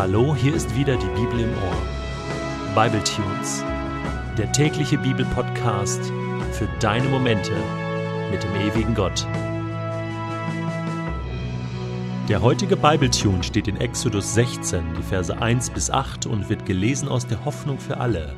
Hallo, 0.00 0.34
hier 0.34 0.54
ist 0.54 0.74
wieder 0.74 0.96
die 0.96 1.08
Bibel 1.08 1.40
im 1.40 1.50
Ohr. 1.50 2.74
Bible 2.74 3.04
Tunes, 3.04 3.62
der 4.38 4.50
tägliche 4.50 4.96
Bibelpodcast 4.96 6.00
für 6.52 6.66
deine 6.80 7.06
Momente 7.06 7.52
mit 8.30 8.42
dem 8.42 8.54
ewigen 8.54 8.94
Gott. 8.94 9.26
Der 12.30 12.40
heutige 12.40 12.78
Bible 12.78 13.10
Tune 13.10 13.42
steht 13.42 13.68
in 13.68 13.76
Exodus 13.76 14.32
16, 14.32 14.82
die 14.96 15.02
Verse 15.02 15.38
1 15.38 15.68
bis 15.68 15.90
8 15.90 16.24
und 16.24 16.48
wird 16.48 16.64
gelesen 16.64 17.06
aus 17.06 17.26
der 17.26 17.44
Hoffnung 17.44 17.78
für 17.78 17.98
alle. 17.98 18.34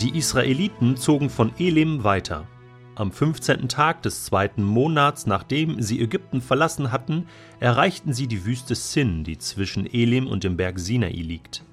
Die 0.00 0.18
Israeliten 0.18 0.96
zogen 0.96 1.30
von 1.30 1.52
Elim 1.60 2.02
weiter. 2.02 2.48
Am 2.96 3.12
15. 3.12 3.68
Tag 3.68 4.02
des 4.02 4.24
zweiten 4.24 4.64
Monats, 4.64 5.26
nachdem 5.26 5.80
sie 5.80 6.00
Ägypten 6.00 6.40
verlassen 6.40 6.90
hatten, 6.90 7.28
erreichten 7.60 8.12
sie 8.12 8.26
die 8.26 8.44
Wüste 8.44 8.74
Sin, 8.74 9.22
die 9.24 9.38
zwischen 9.38 9.86
Elim 9.86 10.26
und 10.26 10.44
dem 10.44 10.56
Berg 10.56 10.78
Sinai 10.78 11.12
liegt. 11.12 11.64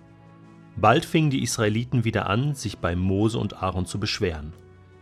Bald 0.75 1.05
fingen 1.05 1.31
die 1.31 1.41
Israeliten 1.41 2.05
wieder 2.05 2.29
an, 2.29 2.53
sich 2.53 2.77
bei 2.77 2.95
Mose 2.95 3.39
und 3.39 3.63
Aaron 3.63 3.87
zu 3.87 3.99
beschweren. 3.99 4.53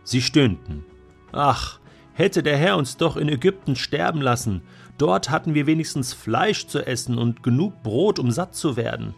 Sie 0.04 0.22
stöhnten: 0.22 0.86
Ach, 1.32 1.80
hätte 2.14 2.42
der 2.42 2.56
Herr 2.56 2.78
uns 2.78 2.96
doch 2.96 3.18
in 3.18 3.28
Ägypten 3.28 3.76
sterben 3.76 4.22
lassen, 4.22 4.62
dort 4.96 5.28
hatten 5.28 5.52
wir 5.52 5.66
wenigstens 5.66 6.14
Fleisch 6.14 6.66
zu 6.66 6.84
essen 6.84 7.18
und 7.18 7.42
genug 7.42 7.82
Brot, 7.82 8.18
um 8.18 8.30
satt 8.30 8.54
zu 8.54 8.76
werden. 8.76 9.14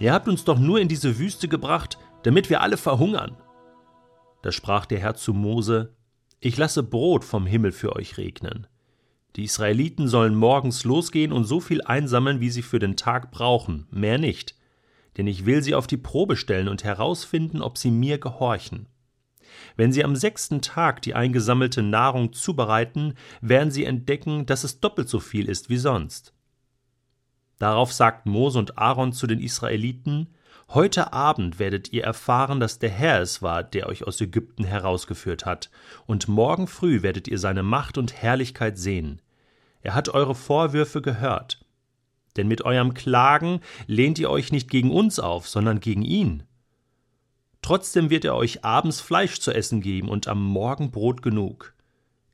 Ihr 0.00 0.12
habt 0.12 0.26
uns 0.26 0.44
doch 0.44 0.58
nur 0.58 0.80
in 0.80 0.88
diese 0.88 1.18
Wüste 1.20 1.46
gebracht, 1.46 1.98
damit 2.24 2.50
wir 2.50 2.62
alle 2.62 2.76
verhungern. 2.76 3.36
Da 4.42 4.50
sprach 4.50 4.86
der 4.86 4.98
Herr 4.98 5.14
zu 5.14 5.32
Mose: 5.32 5.95
ich 6.40 6.56
lasse 6.56 6.82
Brot 6.82 7.24
vom 7.24 7.46
Himmel 7.46 7.72
für 7.72 7.96
euch 7.96 8.18
regnen. 8.18 8.66
Die 9.36 9.44
Israeliten 9.44 10.08
sollen 10.08 10.34
morgens 10.34 10.84
losgehen 10.84 11.32
und 11.32 11.44
so 11.44 11.60
viel 11.60 11.82
einsammeln, 11.82 12.40
wie 12.40 12.50
sie 12.50 12.62
für 12.62 12.78
den 12.78 12.96
Tag 12.96 13.30
brauchen, 13.30 13.86
mehr 13.90 14.18
nicht. 14.18 14.54
Denn 15.16 15.26
ich 15.26 15.46
will 15.46 15.62
sie 15.62 15.74
auf 15.74 15.86
die 15.86 15.96
Probe 15.96 16.36
stellen 16.36 16.68
und 16.68 16.84
herausfinden, 16.84 17.62
ob 17.62 17.78
sie 17.78 17.90
mir 17.90 18.18
gehorchen. 18.18 18.86
Wenn 19.76 19.92
sie 19.92 20.04
am 20.04 20.16
sechsten 20.16 20.62
Tag 20.62 21.02
die 21.02 21.14
eingesammelte 21.14 21.82
Nahrung 21.82 22.32
zubereiten, 22.32 23.14
werden 23.40 23.70
sie 23.70 23.84
entdecken, 23.84 24.46
dass 24.46 24.64
es 24.64 24.80
doppelt 24.80 25.08
so 25.08 25.20
viel 25.20 25.48
ist 25.48 25.68
wie 25.68 25.76
sonst. 25.76 26.32
Darauf 27.58 27.92
sagt 27.92 28.26
Mose 28.26 28.58
und 28.58 28.78
Aaron 28.78 29.12
zu 29.12 29.26
den 29.26 29.40
Israeliten, 29.40 30.28
Heute 30.68 31.12
Abend 31.12 31.58
werdet 31.58 31.92
ihr 31.92 32.02
erfahren, 32.02 32.58
dass 32.58 32.78
der 32.78 32.90
Herr 32.90 33.20
es 33.20 33.40
war, 33.40 33.62
der 33.62 33.88
euch 33.88 34.04
aus 34.04 34.20
Ägypten 34.20 34.64
herausgeführt 34.64 35.46
hat, 35.46 35.70
und 36.06 36.26
morgen 36.26 36.66
früh 36.66 37.02
werdet 37.02 37.28
ihr 37.28 37.38
seine 37.38 37.62
Macht 37.62 37.98
und 37.98 38.14
Herrlichkeit 38.14 38.76
sehen. 38.76 39.22
Er 39.80 39.94
hat 39.94 40.08
eure 40.08 40.34
Vorwürfe 40.34 41.00
gehört. 41.00 41.64
Denn 42.36 42.48
mit 42.48 42.62
eurem 42.62 42.94
Klagen 42.94 43.60
lehnt 43.86 44.18
ihr 44.18 44.28
euch 44.28 44.52
nicht 44.52 44.68
gegen 44.68 44.90
uns 44.90 45.18
auf, 45.18 45.48
sondern 45.48 45.80
gegen 45.80 46.02
ihn. 46.02 46.42
Trotzdem 47.62 48.10
wird 48.10 48.24
er 48.24 48.36
euch 48.36 48.64
abends 48.64 49.00
Fleisch 49.00 49.40
zu 49.40 49.52
essen 49.52 49.80
geben 49.80 50.08
und 50.08 50.28
am 50.28 50.44
Morgen 50.44 50.90
Brot 50.90 51.22
genug. 51.22 51.74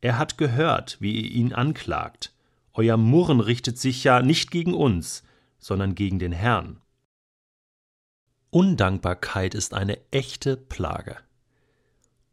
Er 0.00 0.18
hat 0.18 0.36
gehört, 0.36 0.96
wie 1.00 1.20
ihr 1.20 1.30
ihn 1.30 1.52
anklagt. 1.52 2.34
Euer 2.74 2.96
Murren 2.96 3.40
richtet 3.40 3.78
sich 3.78 4.02
ja 4.02 4.20
nicht 4.20 4.50
gegen 4.50 4.74
uns, 4.74 5.22
sondern 5.58 5.94
gegen 5.94 6.18
den 6.18 6.32
Herrn. 6.32 6.81
Undankbarkeit 8.54 9.54
ist 9.54 9.72
eine 9.72 9.98
echte 10.10 10.58
Plage. 10.58 11.16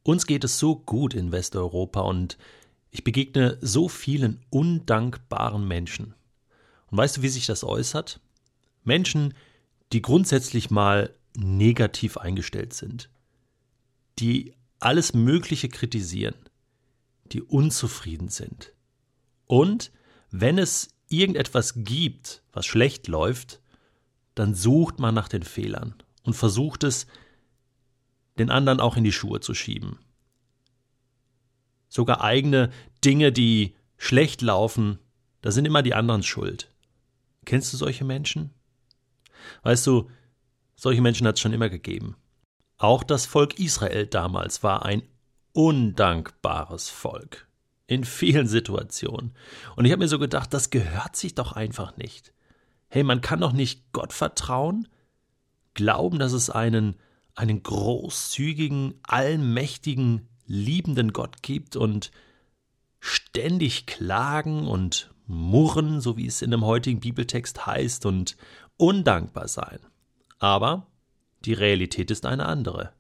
Uns 0.04 0.28
geht 0.28 0.44
es 0.44 0.60
so 0.60 0.76
gut 0.76 1.14
in 1.14 1.32
Westeuropa 1.32 2.02
und 2.02 2.38
ich 2.92 3.06
begegne 3.06 3.58
so 3.62 3.88
vielen 3.88 4.42
undankbaren 4.50 5.66
Menschen. 5.66 6.16
Und 6.88 6.98
weißt 6.98 7.16
du, 7.16 7.22
wie 7.22 7.30
sich 7.30 7.46
das 7.46 7.64
äußert? 7.64 8.20
Menschen, 8.84 9.34
die 9.94 10.02
grundsätzlich 10.02 10.70
mal 10.70 11.16
negativ 11.38 12.18
eingestellt 12.18 12.74
sind, 12.74 13.10
die 14.20 14.56
alles 14.82 15.14
Mögliche 15.14 15.70
kritisieren, 15.70 16.36
die 17.32 17.42
unzufrieden 17.42 18.28
sind. 18.28 18.74
Und 19.46 19.94
wenn 20.32 20.58
es 20.58 20.90
irgendetwas 21.08 21.76
gibt, 21.78 22.44
was 22.52 22.66
schlecht 22.66 23.08
läuft, 23.08 23.62
dann 24.36 24.54
sucht 24.54 25.00
man 25.00 25.16
nach 25.16 25.30
den 25.30 25.44
Fehlern 25.44 25.96
und 26.24 26.34
versucht 26.34 26.84
es, 26.84 27.08
den 28.38 28.50
anderen 28.50 28.80
auch 28.80 28.98
in 28.98 29.04
die 29.04 29.12
Schuhe 29.12 29.40
zu 29.40 29.54
schieben. 29.54 30.00
Sogar 31.90 32.22
eigene 32.22 32.72
Dinge, 33.04 33.32
die 33.32 33.76
schlecht 33.98 34.42
laufen, 34.42 35.00
da 35.42 35.52
sind 35.52 35.66
immer 35.66 35.82
die 35.82 35.94
anderen 35.94 36.24
schuld. 36.24 36.72
Kennst 37.46 37.74
du 37.74 37.78
solche 37.78 38.06
Menschen? 38.06 38.52
Weißt 39.64 39.86
du, 39.88 40.10
solche 40.76 41.02
Menschen 41.02 41.28
hat 41.28 41.36
es 41.36 41.42
schon 41.42 41.54
immer 41.54 41.70
gegeben. 41.70 42.16
Auch 42.78 43.04
das 43.04 43.26
Volk 43.26 43.60
Israel 43.60 44.08
damals 44.08 44.64
war 44.64 44.86
ein 44.86 45.04
undankbares 45.54 46.90
Volk. 46.90 47.48
In 47.88 48.06
vielen 48.06 48.48
Situationen. 48.48 49.34
Und 49.76 49.86
ich 49.86 49.92
habe 49.92 50.02
mir 50.02 50.08
so 50.08 50.20
gedacht, 50.20 50.54
das 50.54 50.70
gehört 50.70 51.16
sich 51.16 51.36
doch 51.36 51.54
einfach 51.54 51.98
nicht. 51.98 52.34
Hey, 52.88 53.04
man 53.04 53.22
kann 53.22 53.42
doch 53.42 53.52
nicht 53.52 53.92
Gott 53.92 54.14
vertrauen, 54.14 54.88
glauben, 55.74 56.20
dass 56.20 56.34
es 56.34 56.50
einen, 56.50 56.96
einen 57.36 57.64
großzügigen, 57.64 58.96
allmächtigen, 59.04 60.28
liebenden 60.46 61.14
Gott 61.14 61.42
gibt 61.42 61.76
und 61.76 62.12
ständig 63.00 63.86
klagen 63.86 64.68
und 64.68 65.14
murren, 65.26 66.02
so 66.02 66.18
wie 66.18 66.26
es 66.26 66.42
in 66.42 66.52
dem 66.52 66.66
heutigen 66.66 67.00
Bibeltext 67.00 67.66
heißt, 67.66 68.06
und 68.06 68.36
undankbar 68.78 69.48
sein. 69.48 69.80
Aber 70.40 70.88
die 71.46 71.54
Realität 71.54 72.12
ist 72.12 72.26
eine 72.26 72.46
andere. 72.46 72.92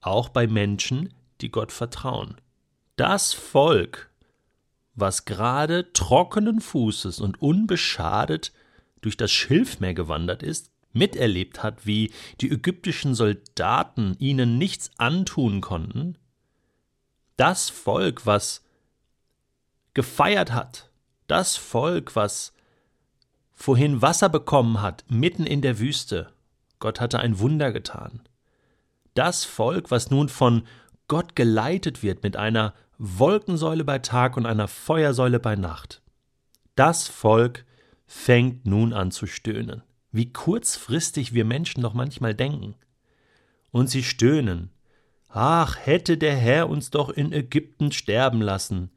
Auch 0.00 0.28
bei 0.28 0.46
Menschen, 0.46 1.14
die 1.40 1.50
Gott 1.50 1.72
vertrauen. 1.72 2.40
Das 2.96 3.32
Volk, 3.32 4.10
was 4.94 5.24
gerade 5.24 5.92
trockenen 5.92 6.60
Fußes 6.60 7.20
und 7.20 7.40
unbeschadet 7.40 8.52
durch 9.00 9.16
das 9.16 9.30
Schilfmeer 9.30 9.94
gewandert 9.94 10.42
ist, 10.42 10.72
miterlebt 10.92 11.62
hat, 11.62 11.86
wie 11.86 12.12
die 12.40 12.50
ägyptischen 12.50 13.14
Soldaten 13.14 14.16
ihnen 14.18 14.58
nichts 14.58 14.90
antun 14.98 15.60
konnten, 15.60 16.16
das 17.36 17.70
Volk, 17.70 18.26
was 18.26 18.64
gefeiert 19.94 20.52
hat, 20.52 20.90
das 21.26 21.56
Volk, 21.56 22.16
was 22.16 22.52
vorhin 23.52 24.02
Wasser 24.02 24.28
bekommen 24.28 24.80
hat, 24.80 25.04
mitten 25.08 25.44
in 25.44 25.62
der 25.62 25.78
Wüste, 25.78 26.32
Gott 26.78 27.00
hatte 27.00 27.20
ein 27.20 27.38
Wunder 27.38 27.72
getan, 27.72 28.22
das 29.14 29.44
Volk, 29.44 29.90
was 29.90 30.10
nun 30.10 30.28
von 30.28 30.66
Gott 31.08 31.34
geleitet 31.34 32.02
wird 32.02 32.22
mit 32.22 32.36
einer 32.36 32.74
Wolkensäule 32.98 33.84
bei 33.84 33.98
Tag 33.98 34.36
und 34.36 34.46
einer 34.46 34.68
Feuersäule 34.68 35.40
bei 35.40 35.56
Nacht, 35.56 36.02
das 36.76 37.08
Volk 37.08 37.64
fängt 38.06 38.66
nun 38.66 38.92
an 38.92 39.10
zu 39.10 39.26
stöhnen 39.26 39.82
wie 40.10 40.32
kurzfristig 40.32 41.34
wir 41.34 41.44
Menschen 41.44 41.82
doch 41.82 41.94
manchmal 41.94 42.34
denken. 42.34 42.74
Und 43.70 43.88
sie 43.88 44.02
stöhnen. 44.02 44.70
Ach, 45.28 45.76
hätte 45.76 46.16
der 46.16 46.36
Herr 46.36 46.68
uns 46.68 46.90
doch 46.90 47.10
in 47.10 47.32
Ägypten 47.32 47.92
sterben 47.92 48.40
lassen. 48.40 48.90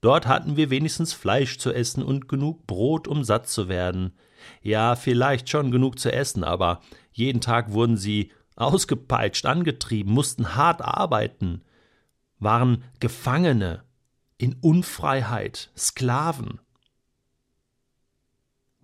Dort 0.00 0.26
hatten 0.26 0.56
wir 0.56 0.70
wenigstens 0.70 1.12
Fleisch 1.12 1.58
zu 1.58 1.72
essen 1.72 2.02
und 2.02 2.28
genug 2.28 2.66
Brot, 2.66 3.08
um 3.08 3.24
satt 3.24 3.48
zu 3.48 3.68
werden. 3.68 4.12
Ja, 4.62 4.96
vielleicht 4.96 5.48
schon 5.48 5.70
genug 5.70 5.98
zu 5.98 6.12
essen, 6.12 6.44
aber 6.44 6.80
jeden 7.12 7.40
Tag 7.40 7.72
wurden 7.72 7.96
sie 7.96 8.32
ausgepeitscht, 8.56 9.46
angetrieben, 9.46 10.12
mussten 10.12 10.54
hart 10.56 10.82
arbeiten, 10.82 11.62
waren 12.38 12.84
Gefangene 13.00 13.82
in 14.36 14.54
Unfreiheit, 14.60 15.70
Sklaven. 15.76 16.60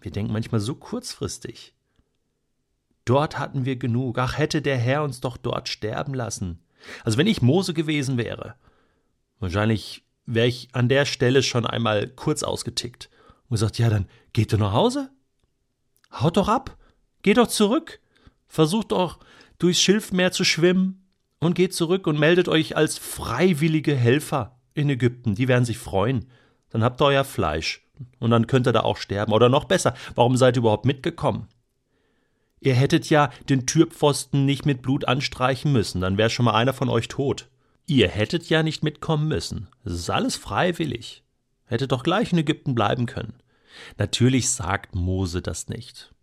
Wir 0.05 0.12
denken 0.12 0.35
manchmal 0.35 0.61
so 0.61 0.75
kurzfristig. 0.75 1.73
Dort 3.06 3.39
hatten 3.39 3.65
wir 3.65 3.77
genug. 3.77 4.19
Ach, 4.19 4.37
hätte 4.37 4.61
der 4.61 4.77
Herr 4.77 5.03
uns 5.03 5.21
doch 5.21 5.39
dort 5.39 5.67
sterben 5.71 6.12
lassen. 6.12 6.62
Also 7.05 7.17
wenn 7.17 7.27
ich 7.27 7.41
Mose 7.41 7.73
gewesen 7.73 8.19
wäre, 8.19 8.55
wahrscheinlich 9.41 10.05
wäre 10.27 10.47
ich 10.47 10.69
an 10.73 10.91
der 10.91 11.06
Stelle 11.06 11.43
schon 11.43 11.65
einmal 11.65 12.06
kurz 12.09 12.43
ausgetickt 12.43 13.09
und 13.49 13.55
gesagt, 13.55 13.79
ja, 13.79 13.89
dann 13.89 14.06
geht 14.35 14.53
doch 14.53 14.59
nach 14.59 14.75
Hause. 14.75 15.11
Haut 16.12 16.37
doch 16.37 16.49
ab. 16.49 16.77
Geht 17.23 17.39
doch 17.39 17.49
zurück. 17.49 18.00
Versucht 18.47 18.93
doch 18.93 19.21
durchs 19.59 19.81
Schilfmeer 19.81 20.33
zu 20.33 20.45
schwimmen 20.45 21.09
und 21.39 21.55
geht 21.55 21.73
zurück 21.73 22.07
und 22.07 22.19
meldet 22.19 22.49
euch 22.49 22.77
als 22.77 22.99
freiwillige 22.99 23.97
Helfer 23.97 24.61
in 24.75 24.91
Ägypten. 24.91 25.35
Die 25.35 25.49
werden 25.49 25.65
sich 25.65 25.79
freuen. 25.79 26.27
Dann 26.69 26.85
habt 26.85 27.00
ihr 27.00 27.07
euer 27.07 27.25
Fleisch 27.25 27.84
und 28.19 28.31
dann 28.31 28.46
könnt 28.46 28.67
ihr 28.67 28.73
da 28.73 28.81
auch 28.81 28.96
sterben. 28.96 29.32
Oder 29.32 29.49
noch 29.49 29.64
besser, 29.64 29.94
warum 30.14 30.37
seid 30.37 30.56
ihr 30.56 30.61
überhaupt 30.61 30.87
mitgekommen? 30.87 31.49
Ihr 32.61 32.75
hättet 32.75 33.11
ja 33.11 33.31
den 33.49 33.67
Türpfosten 33.67 34.46
nicht 34.46 34.64
mit 34.64 34.81
Blut 34.81 35.06
anstreichen 35.06 35.73
müssen, 35.73 36.00
dann 36.00 36.17
wäre 36.17 36.31
schon 36.31 36.46
mal 36.46 36.55
einer 36.55 36.73
von 36.73 36.88
euch 36.88 37.08
tot. 37.08 37.49
Ihr 37.87 38.08
hättet 38.08 38.49
ja 38.49 38.62
nicht 38.62 38.82
mitkommen 38.82 39.29
müssen. 39.29 39.69
Es 39.85 39.93
ist 39.93 40.11
alles 40.11 40.37
freiwillig. 40.37 41.23
Hättet 41.67 41.93
doch 41.93 42.02
gleich 42.02 42.32
in 42.32 42.38
Ägypten 42.38 42.75
bleiben 42.75 43.05
können. 43.05 43.35
Natürlich 43.99 44.50
sagt 44.50 44.94
Mose 44.94 45.43
das 45.43 45.69
nicht. 45.69 46.14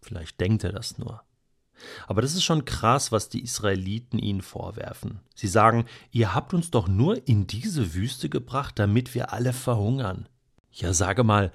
Vielleicht 0.00 0.40
denkt 0.40 0.64
er 0.64 0.72
das 0.72 0.98
nur. 0.98 1.22
Aber 2.06 2.22
das 2.22 2.34
ist 2.34 2.44
schon 2.44 2.64
krass, 2.64 3.12
was 3.12 3.28
die 3.28 3.42
Israeliten 3.42 4.18
ihnen 4.18 4.42
vorwerfen. 4.42 5.20
Sie 5.34 5.48
sagen, 5.48 5.84
ihr 6.10 6.34
habt 6.34 6.54
uns 6.54 6.70
doch 6.70 6.88
nur 6.88 7.28
in 7.28 7.46
diese 7.46 7.94
Wüste 7.94 8.28
gebracht, 8.28 8.78
damit 8.78 9.14
wir 9.14 9.32
alle 9.32 9.52
verhungern. 9.52 10.28
Ja, 10.76 10.92
sage 10.92 11.24
mal, 11.24 11.52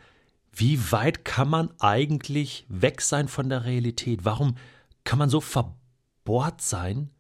wie 0.52 0.92
weit 0.92 1.24
kann 1.24 1.48
man 1.48 1.72
eigentlich 1.80 2.66
weg 2.70 3.02
sein 3.02 3.28
von 3.28 3.50
der 3.50 3.66
Realität? 3.66 4.26
Warum 4.26 4.58
kann 5.04 5.20
man 5.20 5.30
so 5.30 5.42
verbohrt 5.42 6.62
sein 6.62 7.12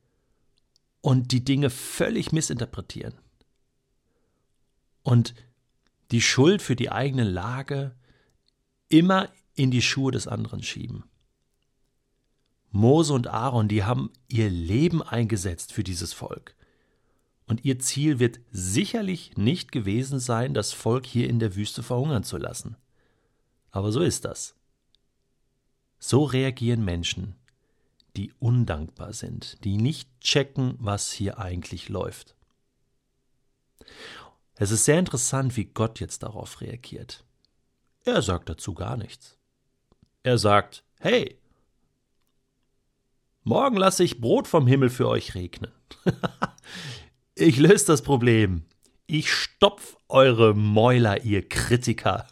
und 1.01 1.31
die 1.31 1.45
Dinge 1.45 1.69
völlig 1.69 2.31
missinterpretieren? 2.31 3.13
Und 5.03 5.35
die 6.09 6.21
Schuld 6.21 6.63
für 6.63 6.75
die 6.75 6.91
eigene 6.91 7.23
Lage 7.23 7.95
immer 8.89 9.29
in 9.53 9.69
die 9.69 9.83
Schuhe 9.83 10.11
des 10.11 10.27
anderen 10.27 10.63
schieben. 10.63 11.03
Mose 12.71 13.13
und 13.13 13.27
Aaron, 13.27 13.67
die 13.67 13.83
haben 13.83 14.11
ihr 14.27 14.49
Leben 14.49 15.03
eingesetzt 15.03 15.71
für 15.71 15.83
dieses 15.83 16.13
Volk. 16.13 16.55
Und 17.51 17.65
ihr 17.65 17.79
Ziel 17.79 18.19
wird 18.19 18.39
sicherlich 18.51 19.35
nicht 19.35 19.73
gewesen 19.73 20.21
sein, 20.21 20.53
das 20.53 20.71
Volk 20.71 21.05
hier 21.05 21.29
in 21.29 21.37
der 21.39 21.53
Wüste 21.53 21.83
verhungern 21.83 22.23
zu 22.23 22.37
lassen. 22.37 22.77
Aber 23.71 23.91
so 23.91 23.99
ist 23.99 24.23
das. 24.23 24.55
So 25.99 26.23
reagieren 26.23 26.85
Menschen, 26.85 27.35
die 28.15 28.31
undankbar 28.39 29.11
sind, 29.11 29.61
die 29.65 29.75
nicht 29.75 30.09
checken, 30.21 30.75
was 30.79 31.11
hier 31.11 31.39
eigentlich 31.39 31.89
läuft. 31.89 32.37
Es 34.55 34.71
ist 34.71 34.85
sehr 34.85 34.97
interessant, 34.97 35.57
wie 35.57 35.65
Gott 35.65 35.99
jetzt 35.99 36.23
darauf 36.23 36.61
reagiert. 36.61 37.25
Er 38.05 38.21
sagt 38.21 38.47
dazu 38.47 38.73
gar 38.73 38.95
nichts. 38.95 39.37
Er 40.23 40.37
sagt, 40.37 40.85
hey, 41.01 41.37
morgen 43.43 43.75
lasse 43.75 44.05
ich 44.05 44.21
Brot 44.21 44.47
vom 44.47 44.67
Himmel 44.67 44.89
für 44.89 45.09
euch 45.09 45.35
regnen. 45.35 45.73
ich 47.41 47.57
löse 47.57 47.87
das 47.87 48.01
Problem. 48.01 48.63
Ich 49.07 49.33
stopf 49.33 49.97
eure 50.07 50.53
Mäuler, 50.53 51.23
ihr 51.23 51.47
Kritiker. 51.47 52.27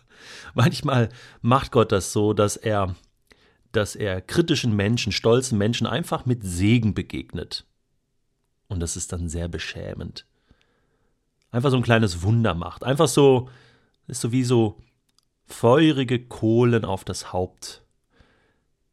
Manchmal 0.54 1.10
macht 1.42 1.72
Gott 1.72 1.92
das 1.92 2.14
so, 2.14 2.34
dass 2.34 2.56
er, 2.56 2.96
dass 3.72 3.96
er 3.96 4.22
kritischen 4.22 4.76
Menschen, 4.76 5.12
stolzen 5.12 5.58
Menschen 5.58 5.88
einfach 5.88 6.26
mit 6.26 6.44
Segen 6.44 6.94
begegnet. 6.94 7.66
Und 8.68 8.80
das 8.80 8.96
ist 8.96 9.12
dann 9.12 9.30
sehr 9.30 9.48
beschämend. 9.48 10.26
Einfach 11.52 11.72
so 11.72 11.78
ein 11.78 11.84
kleines 11.84 12.22
Wunder 12.22 12.54
macht. 12.54 12.84
Einfach 12.84 13.08
so, 13.08 13.50
ist 14.08 14.22
so 14.22 14.32
wie 14.32 14.44
so 14.44 14.80
feurige 15.46 16.24
Kohlen 16.24 16.86
auf 16.86 17.04
das 17.04 17.34
Haupt 17.34 17.84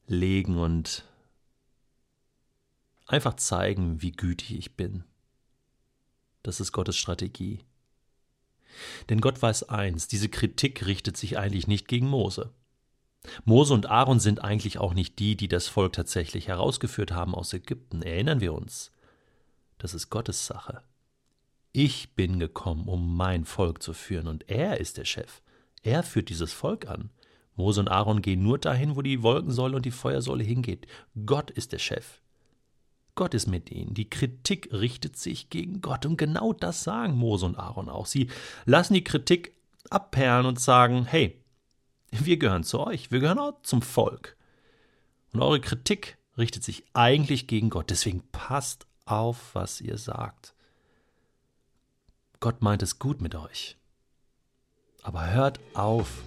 legen 0.06 0.58
und 0.58 1.04
einfach 3.06 3.34
zeigen, 3.34 4.00
wie 4.00 4.12
gütig 4.12 4.56
ich 4.56 4.76
bin. 4.76 5.04
Das 6.46 6.60
ist 6.60 6.70
Gottes 6.70 6.96
Strategie. 6.96 7.58
Denn 9.08 9.20
Gott 9.20 9.42
weiß 9.42 9.68
eins, 9.68 10.06
diese 10.06 10.28
Kritik 10.28 10.86
richtet 10.86 11.16
sich 11.16 11.38
eigentlich 11.38 11.66
nicht 11.66 11.88
gegen 11.88 12.06
Mose. 12.06 12.52
Mose 13.44 13.74
und 13.74 13.86
Aaron 13.86 14.20
sind 14.20 14.44
eigentlich 14.44 14.78
auch 14.78 14.94
nicht 14.94 15.18
die, 15.18 15.36
die 15.36 15.48
das 15.48 15.66
Volk 15.66 15.94
tatsächlich 15.94 16.46
herausgeführt 16.46 17.10
haben 17.10 17.34
aus 17.34 17.52
Ägypten. 17.52 18.00
Erinnern 18.00 18.40
wir 18.40 18.54
uns. 18.54 18.92
Das 19.78 19.92
ist 19.92 20.08
Gottes 20.08 20.46
Sache. 20.46 20.84
Ich 21.72 22.14
bin 22.14 22.38
gekommen, 22.38 22.86
um 22.86 23.16
mein 23.16 23.44
Volk 23.44 23.82
zu 23.82 23.92
führen, 23.92 24.28
und 24.28 24.48
er 24.48 24.78
ist 24.78 24.98
der 24.98 25.04
Chef. 25.04 25.42
Er 25.82 26.04
führt 26.04 26.28
dieses 26.28 26.52
Volk 26.52 26.86
an. 26.86 27.10
Mose 27.56 27.80
und 27.80 27.88
Aaron 27.88 28.22
gehen 28.22 28.44
nur 28.44 28.58
dahin, 28.58 28.94
wo 28.94 29.02
die 29.02 29.24
Wolkensäule 29.24 29.74
und 29.74 29.84
die 29.84 29.90
Feuersäule 29.90 30.44
hingeht. 30.44 30.86
Gott 31.26 31.50
ist 31.50 31.72
der 31.72 31.80
Chef. 31.80 32.20
Gott 33.16 33.34
ist 33.34 33.48
mit 33.48 33.72
ihnen. 33.72 33.94
Die 33.94 34.08
Kritik 34.08 34.72
richtet 34.72 35.16
sich 35.16 35.50
gegen 35.50 35.80
Gott. 35.80 36.06
Und 36.06 36.16
genau 36.16 36.52
das 36.52 36.84
sagen 36.84 37.16
Mose 37.16 37.46
und 37.46 37.56
Aaron 37.56 37.88
auch. 37.88 38.06
Sie 38.06 38.28
lassen 38.66 38.94
die 38.94 39.04
Kritik 39.04 39.56
abperlen 39.90 40.46
und 40.46 40.60
sagen, 40.60 41.04
hey, 41.04 41.42
wir 42.12 42.36
gehören 42.36 42.62
zu 42.62 42.78
euch, 42.80 43.10
wir 43.10 43.20
gehören 43.20 43.38
auch 43.38 43.62
zum 43.62 43.82
Volk. 43.82 44.36
Und 45.32 45.40
eure 45.40 45.60
Kritik 45.60 46.18
richtet 46.38 46.62
sich 46.62 46.84
eigentlich 46.92 47.46
gegen 47.46 47.70
Gott. 47.70 47.90
Deswegen 47.90 48.22
passt 48.30 48.86
auf, 49.06 49.54
was 49.54 49.80
ihr 49.80 49.98
sagt. 49.98 50.54
Gott 52.38 52.62
meint 52.62 52.82
es 52.82 52.98
gut 52.98 53.20
mit 53.20 53.34
euch. 53.34 53.76
Aber 55.02 55.30
hört 55.30 55.58
auf, 55.74 56.22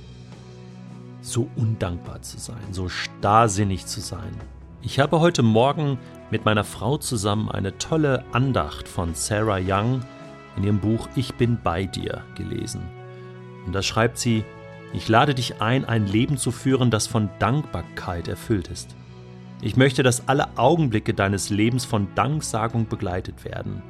so 1.21 1.49
undankbar 1.55 2.21
zu 2.21 2.39
sein, 2.39 2.73
so 2.73 2.89
starrsinnig 2.89 3.85
zu 3.85 3.99
sein. 3.99 4.33
Ich 4.81 4.97
habe 4.97 5.19
heute 5.19 5.43
Morgen 5.43 5.99
mit 6.31 6.45
meiner 6.45 6.63
Frau 6.63 6.97
zusammen 6.97 7.51
eine 7.51 7.77
tolle 7.77 8.23
Andacht 8.31 8.87
von 8.87 9.13
Sarah 9.13 9.59
Young 9.61 10.05
in 10.55 10.63
ihrem 10.63 10.79
Buch 10.79 11.09
Ich 11.17 11.33
bin 11.35 11.59
bei 11.61 11.83
dir 11.83 12.23
gelesen. 12.35 12.81
Und 13.65 13.75
da 13.75 13.81
schreibt 13.81 14.17
sie, 14.17 14.45
ich 14.93 15.09
lade 15.09 15.35
dich 15.35 15.61
ein, 15.61 15.83
ein 15.83 16.07
Leben 16.07 16.37
zu 16.37 16.51
führen, 16.51 16.91
das 16.91 17.07
von 17.07 17.29
Dankbarkeit 17.39 18.29
erfüllt 18.29 18.69
ist. 18.69 18.95
Ich 19.61 19.75
möchte, 19.75 20.01
dass 20.01 20.29
alle 20.29 20.57
Augenblicke 20.57 21.13
deines 21.13 21.49
Lebens 21.49 21.83
von 21.83 22.07
Danksagung 22.15 22.87
begleitet 22.87 23.43
werden. 23.43 23.81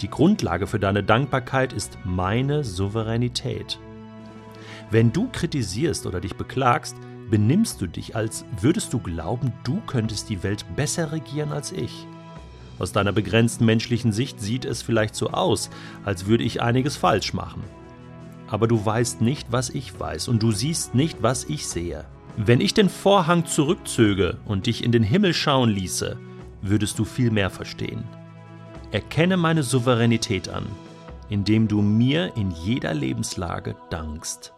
Die 0.00 0.10
Grundlage 0.10 0.66
für 0.66 0.80
deine 0.80 1.04
Dankbarkeit 1.04 1.72
ist 1.72 1.96
meine 2.02 2.64
Souveränität. 2.64 3.78
Wenn 4.90 5.12
du 5.12 5.28
kritisierst 5.30 6.06
oder 6.06 6.20
dich 6.20 6.34
beklagst, 6.34 6.96
benimmst 7.32 7.80
du 7.80 7.86
dich, 7.86 8.14
als 8.14 8.44
würdest 8.60 8.92
du 8.92 8.98
glauben, 8.98 9.54
du 9.64 9.80
könntest 9.86 10.28
die 10.28 10.42
Welt 10.42 10.66
besser 10.76 11.12
regieren 11.12 11.50
als 11.50 11.72
ich. 11.72 12.06
Aus 12.78 12.92
deiner 12.92 13.12
begrenzten 13.12 13.64
menschlichen 13.64 14.12
Sicht 14.12 14.38
sieht 14.38 14.66
es 14.66 14.82
vielleicht 14.82 15.14
so 15.14 15.30
aus, 15.30 15.70
als 16.04 16.26
würde 16.26 16.44
ich 16.44 16.60
einiges 16.60 16.98
falsch 16.98 17.32
machen. 17.32 17.64
Aber 18.48 18.68
du 18.68 18.84
weißt 18.84 19.22
nicht, 19.22 19.50
was 19.50 19.70
ich 19.70 19.98
weiß, 19.98 20.28
und 20.28 20.42
du 20.42 20.52
siehst 20.52 20.94
nicht, 20.94 21.22
was 21.22 21.44
ich 21.44 21.66
sehe. 21.66 22.04
Wenn 22.36 22.60
ich 22.60 22.74
den 22.74 22.90
Vorhang 22.90 23.46
zurückzöge 23.46 24.36
und 24.44 24.66
dich 24.66 24.84
in 24.84 24.92
den 24.92 25.02
Himmel 25.02 25.32
schauen 25.32 25.70
ließe, 25.70 26.18
würdest 26.60 26.98
du 26.98 27.06
viel 27.06 27.30
mehr 27.30 27.48
verstehen. 27.48 28.04
Erkenne 28.90 29.38
meine 29.38 29.62
Souveränität 29.62 30.50
an, 30.50 30.66
indem 31.30 31.66
du 31.66 31.80
mir 31.80 32.36
in 32.36 32.50
jeder 32.50 32.92
Lebenslage 32.92 33.74
dankst. 33.88 34.52